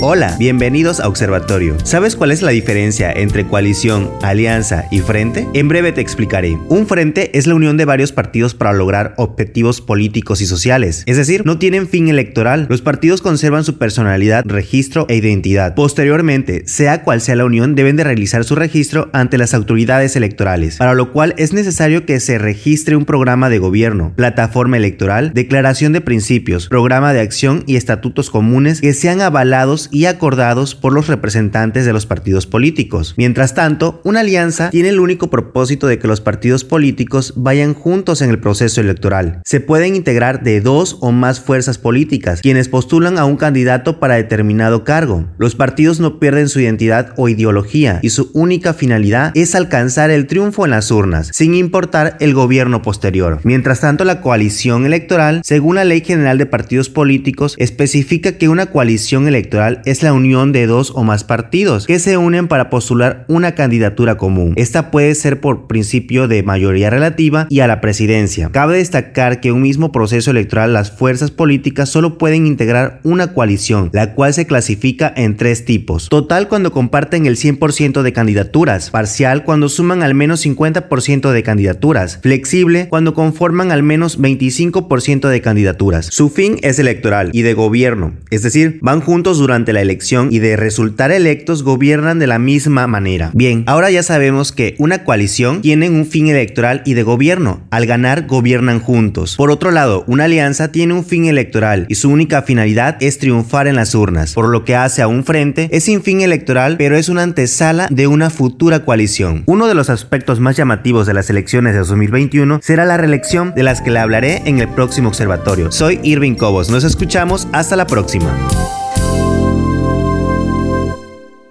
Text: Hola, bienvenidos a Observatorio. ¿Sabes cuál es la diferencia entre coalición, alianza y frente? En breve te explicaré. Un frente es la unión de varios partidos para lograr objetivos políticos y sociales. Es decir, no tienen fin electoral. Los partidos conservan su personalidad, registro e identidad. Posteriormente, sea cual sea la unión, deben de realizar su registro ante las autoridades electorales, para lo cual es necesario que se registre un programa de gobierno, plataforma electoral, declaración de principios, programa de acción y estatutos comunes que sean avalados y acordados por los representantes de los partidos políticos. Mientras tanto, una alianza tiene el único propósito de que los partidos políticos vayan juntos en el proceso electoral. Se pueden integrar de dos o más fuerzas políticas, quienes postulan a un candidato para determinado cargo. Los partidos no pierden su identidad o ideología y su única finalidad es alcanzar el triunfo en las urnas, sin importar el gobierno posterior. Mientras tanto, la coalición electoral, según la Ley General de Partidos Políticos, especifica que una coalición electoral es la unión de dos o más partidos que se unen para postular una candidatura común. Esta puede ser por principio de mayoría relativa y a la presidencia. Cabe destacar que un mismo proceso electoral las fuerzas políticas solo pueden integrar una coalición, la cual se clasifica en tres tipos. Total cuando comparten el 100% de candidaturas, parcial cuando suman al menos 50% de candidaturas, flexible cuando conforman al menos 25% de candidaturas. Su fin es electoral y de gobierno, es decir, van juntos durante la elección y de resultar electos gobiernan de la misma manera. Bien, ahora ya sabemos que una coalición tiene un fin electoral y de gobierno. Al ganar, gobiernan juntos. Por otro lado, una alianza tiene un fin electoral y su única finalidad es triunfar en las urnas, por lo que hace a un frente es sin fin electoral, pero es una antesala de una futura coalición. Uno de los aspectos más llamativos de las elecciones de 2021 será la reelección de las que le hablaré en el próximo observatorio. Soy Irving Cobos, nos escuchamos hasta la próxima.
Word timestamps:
Hola, 0.00 0.36
bienvenidos 0.38 1.00
a 1.00 1.08
Observatorio. 1.08 1.76
¿Sabes 1.82 2.14
cuál 2.14 2.30
es 2.30 2.40
la 2.40 2.52
diferencia 2.52 3.10
entre 3.10 3.48
coalición, 3.48 4.08
alianza 4.22 4.84
y 4.92 5.00
frente? 5.00 5.48
En 5.54 5.66
breve 5.66 5.90
te 5.90 6.00
explicaré. 6.00 6.56
Un 6.68 6.86
frente 6.86 7.36
es 7.36 7.48
la 7.48 7.56
unión 7.56 7.76
de 7.76 7.84
varios 7.84 8.12
partidos 8.12 8.54
para 8.54 8.72
lograr 8.72 9.14
objetivos 9.16 9.80
políticos 9.80 10.40
y 10.40 10.46
sociales. 10.46 11.02
Es 11.06 11.16
decir, 11.16 11.44
no 11.44 11.58
tienen 11.58 11.88
fin 11.88 12.06
electoral. 12.06 12.68
Los 12.70 12.80
partidos 12.80 13.22
conservan 13.22 13.64
su 13.64 13.76
personalidad, 13.76 14.44
registro 14.46 15.04
e 15.08 15.16
identidad. 15.16 15.74
Posteriormente, 15.74 16.62
sea 16.68 17.02
cual 17.02 17.20
sea 17.20 17.34
la 17.34 17.44
unión, 17.44 17.74
deben 17.74 17.96
de 17.96 18.04
realizar 18.04 18.44
su 18.44 18.54
registro 18.54 19.10
ante 19.12 19.36
las 19.36 19.52
autoridades 19.52 20.14
electorales, 20.14 20.76
para 20.76 20.94
lo 20.94 21.12
cual 21.12 21.34
es 21.38 21.52
necesario 21.52 22.06
que 22.06 22.20
se 22.20 22.38
registre 22.38 22.94
un 22.94 23.04
programa 23.04 23.50
de 23.50 23.58
gobierno, 23.58 24.12
plataforma 24.14 24.76
electoral, 24.76 25.32
declaración 25.34 25.92
de 25.92 26.02
principios, 26.02 26.68
programa 26.68 27.12
de 27.12 27.20
acción 27.20 27.64
y 27.66 27.74
estatutos 27.74 28.30
comunes 28.30 28.80
que 28.80 28.94
sean 28.94 29.22
avalados 29.22 29.87
y 29.90 30.06
acordados 30.06 30.74
por 30.74 30.92
los 30.92 31.06
representantes 31.06 31.84
de 31.84 31.92
los 31.92 32.06
partidos 32.06 32.46
políticos. 32.46 33.14
Mientras 33.16 33.54
tanto, 33.54 34.00
una 34.04 34.20
alianza 34.20 34.70
tiene 34.70 34.90
el 34.90 35.00
único 35.00 35.30
propósito 35.30 35.86
de 35.86 35.98
que 35.98 36.08
los 36.08 36.20
partidos 36.20 36.64
políticos 36.64 37.34
vayan 37.36 37.74
juntos 37.74 38.22
en 38.22 38.30
el 38.30 38.40
proceso 38.40 38.80
electoral. 38.80 39.40
Se 39.44 39.60
pueden 39.60 39.96
integrar 39.96 40.42
de 40.42 40.60
dos 40.60 40.98
o 41.00 41.12
más 41.12 41.40
fuerzas 41.40 41.78
políticas, 41.78 42.40
quienes 42.40 42.68
postulan 42.68 43.18
a 43.18 43.24
un 43.24 43.36
candidato 43.36 44.00
para 44.00 44.16
determinado 44.16 44.84
cargo. 44.84 45.26
Los 45.38 45.54
partidos 45.54 46.00
no 46.00 46.18
pierden 46.18 46.48
su 46.48 46.60
identidad 46.60 47.14
o 47.16 47.28
ideología 47.28 48.00
y 48.02 48.10
su 48.10 48.30
única 48.34 48.74
finalidad 48.74 49.32
es 49.34 49.54
alcanzar 49.54 50.10
el 50.10 50.26
triunfo 50.26 50.64
en 50.64 50.70
las 50.72 50.90
urnas, 50.90 51.30
sin 51.32 51.54
importar 51.54 52.16
el 52.20 52.34
gobierno 52.34 52.82
posterior. 52.82 53.40
Mientras 53.44 53.80
tanto, 53.80 54.04
la 54.04 54.20
coalición 54.20 54.86
electoral, 54.86 55.42
según 55.44 55.76
la 55.76 55.84
Ley 55.84 56.02
General 56.02 56.38
de 56.38 56.46
Partidos 56.46 56.88
Políticos, 56.88 57.54
especifica 57.58 58.32
que 58.32 58.48
una 58.48 58.66
coalición 58.66 59.28
electoral 59.28 59.77
es 59.84 60.02
la 60.02 60.12
unión 60.12 60.52
de 60.52 60.66
dos 60.66 60.92
o 60.94 61.04
más 61.04 61.24
partidos 61.24 61.86
que 61.86 61.98
se 61.98 62.16
unen 62.16 62.48
para 62.48 62.70
postular 62.70 63.24
una 63.28 63.54
candidatura 63.54 64.16
común. 64.16 64.52
Esta 64.56 64.90
puede 64.90 65.14
ser 65.14 65.40
por 65.40 65.66
principio 65.66 66.28
de 66.28 66.42
mayoría 66.42 66.90
relativa 66.90 67.46
y 67.50 67.60
a 67.60 67.66
la 67.66 67.80
presidencia. 67.80 68.50
Cabe 68.52 68.78
destacar 68.78 69.40
que 69.40 69.52
un 69.52 69.62
mismo 69.62 69.92
proceso 69.92 70.30
electoral 70.30 70.72
las 70.72 70.90
fuerzas 70.90 71.30
políticas 71.30 71.88
solo 71.88 72.18
pueden 72.18 72.46
integrar 72.46 73.00
una 73.04 73.32
coalición, 73.34 73.90
la 73.92 74.14
cual 74.14 74.34
se 74.34 74.46
clasifica 74.46 75.12
en 75.16 75.36
tres 75.36 75.64
tipos. 75.64 76.08
Total 76.08 76.48
cuando 76.48 76.72
comparten 76.72 77.26
el 77.26 77.36
100% 77.36 78.02
de 78.02 78.12
candidaturas, 78.12 78.90
parcial 78.90 79.44
cuando 79.44 79.68
suman 79.68 80.02
al 80.02 80.14
menos 80.14 80.44
50% 80.44 81.30
de 81.30 81.42
candidaturas, 81.42 82.18
flexible 82.22 82.88
cuando 82.88 83.14
conforman 83.14 83.72
al 83.72 83.82
menos 83.82 84.20
25% 84.20 85.28
de 85.28 85.40
candidaturas. 85.40 86.06
Su 86.06 86.28
fin 86.28 86.58
es 86.62 86.78
electoral 86.78 87.30
y 87.32 87.42
de 87.42 87.54
gobierno, 87.54 88.14
es 88.30 88.42
decir, 88.42 88.78
van 88.82 89.00
juntos 89.00 89.38
durante 89.68 89.72
la 89.72 89.82
elección 89.82 90.28
y 90.30 90.38
de 90.38 90.56
resultar 90.56 91.10
electos 91.10 91.62
gobiernan 91.62 92.18
de 92.18 92.26
la 92.26 92.38
misma 92.38 92.86
manera. 92.86 93.30
Bien, 93.34 93.64
ahora 93.66 93.90
ya 93.90 94.02
sabemos 94.02 94.52
que 94.52 94.74
una 94.78 95.04
coalición 95.04 95.60
tiene 95.60 95.90
un 95.90 96.06
fin 96.06 96.28
electoral 96.28 96.82
y 96.84 96.94
de 96.94 97.02
gobierno. 97.02 97.60
Al 97.70 97.86
ganar, 97.86 98.26
gobiernan 98.26 98.80
juntos. 98.80 99.36
Por 99.36 99.50
otro 99.50 99.70
lado, 99.70 100.04
una 100.06 100.24
alianza 100.24 100.72
tiene 100.72 100.94
un 100.94 101.04
fin 101.04 101.26
electoral 101.26 101.86
y 101.88 101.96
su 101.96 102.08
única 102.08 102.42
finalidad 102.42 102.96
es 103.00 103.18
triunfar 103.18 103.66
en 103.66 103.76
las 103.76 103.94
urnas, 103.94 104.32
por 104.34 104.48
lo 104.48 104.64
que 104.64 104.74
hace 104.74 105.02
a 105.02 105.08
un 105.08 105.24
frente 105.24 105.68
es 105.70 105.84
sin 105.84 106.02
fin 106.02 106.20
electoral, 106.20 106.76
pero 106.78 106.96
es 106.96 107.08
una 107.08 107.22
antesala 107.22 107.88
de 107.90 108.06
una 108.06 108.30
futura 108.30 108.84
coalición. 108.84 109.42
Uno 109.46 109.66
de 109.66 109.74
los 109.74 109.90
aspectos 109.90 110.40
más 110.40 110.56
llamativos 110.56 111.06
de 111.06 111.14
las 111.14 111.30
elecciones 111.30 111.74
de 111.74 111.80
2021 111.80 112.60
será 112.62 112.84
la 112.84 112.96
reelección 112.96 113.52
de 113.54 113.64
las 113.64 113.82
que 113.82 113.90
le 113.90 113.98
hablaré 113.98 114.42
en 114.46 114.60
el 114.60 114.68
próximo 114.68 115.08
observatorio. 115.08 115.70
Soy 115.72 116.00
Irving 116.02 116.36
Cobos, 116.36 116.70
nos 116.70 116.84
escuchamos 116.84 117.48
hasta 117.52 117.76
la 117.76 117.86
próxima. 117.86 118.34